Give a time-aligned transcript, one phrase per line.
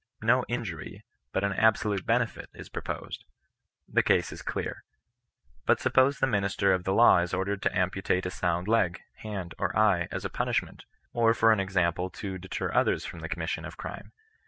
[0.23, 3.23] No injury, but an absolute benefit is proposed.
[3.87, 4.83] This case is clear.
[5.67, 9.53] But suppose the minister of the law is ordered to amputate a sound leg, hand,
[9.59, 13.63] or eye, as a punishment, or for an example to deter others from the commission
[13.63, 14.11] of crime.